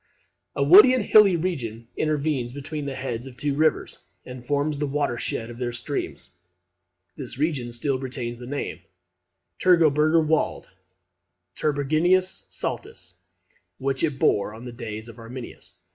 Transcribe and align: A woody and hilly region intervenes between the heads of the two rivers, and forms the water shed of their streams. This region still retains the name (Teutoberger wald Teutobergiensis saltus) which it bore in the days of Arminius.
A 0.55 0.63
woody 0.63 0.95
and 0.95 1.05
hilly 1.05 1.35
region 1.35 1.87
intervenes 1.95 2.51
between 2.51 2.87
the 2.87 2.95
heads 2.95 3.27
of 3.27 3.35
the 3.35 3.39
two 3.43 3.53
rivers, 3.55 3.99
and 4.25 4.43
forms 4.43 4.79
the 4.79 4.87
water 4.87 5.15
shed 5.15 5.51
of 5.51 5.59
their 5.59 5.71
streams. 5.71 6.33
This 7.17 7.37
region 7.37 7.71
still 7.71 7.99
retains 7.99 8.39
the 8.39 8.47
name 8.47 8.79
(Teutoberger 9.59 10.25
wald 10.25 10.71
Teutobergiensis 11.55 12.47
saltus) 12.49 13.13
which 13.77 14.01
it 14.01 14.17
bore 14.17 14.55
in 14.55 14.65
the 14.65 14.71
days 14.71 15.07
of 15.07 15.19
Arminius. 15.19 15.79